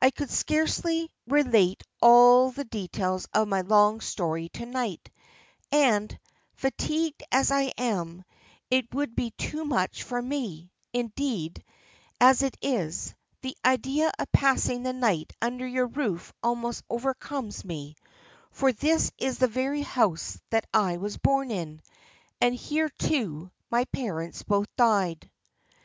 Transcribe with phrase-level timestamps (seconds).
[0.00, 5.10] I could scarcely relate all the details of my long story to night,
[5.72, 6.16] and,
[6.54, 8.22] fatigued as I am,
[8.70, 11.64] it would be too much for me; indeed,
[12.20, 17.96] as it is, the idea of passing the night under your roof almost overcomes me;
[18.52, 21.82] for this is the very house that I was born in,
[22.40, 25.28] and here, too, my parents both died."